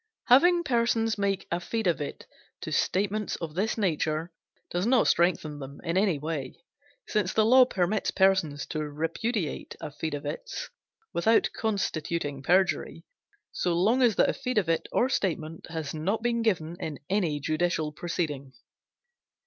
Having 0.29 0.63
persons 0.63 1.19
make 1.19 1.45
affidavit 1.51 2.25
to 2.61 2.71
statements 2.71 3.35
of 3.35 3.53
this 3.53 3.77
nature 3.77 4.31
does 4.71 4.87
not 4.87 5.07
strengthen 5.07 5.59
them 5.59 5.79
in 5.83 5.95
any 5.95 6.17
way, 6.17 6.57
since 7.07 7.33
the 7.33 7.45
law 7.45 7.65
permits 7.65 8.09
persons 8.09 8.65
to 8.65 8.79
repudiate 8.79 9.75
affidavits 9.79 10.71
without 11.13 11.51
constituting 11.55 12.41
perjury, 12.41 13.05
so 13.51 13.75
long 13.75 14.01
as 14.01 14.15
the 14.15 14.27
affidavit 14.27 14.87
or 14.91 15.07
statement 15.07 15.67
has 15.69 15.93
not 15.93 16.23
been 16.23 16.41
given 16.41 16.77
in 16.79 16.97
any 17.07 17.39
judicial 17.39 17.91
proceeding. 17.91 18.53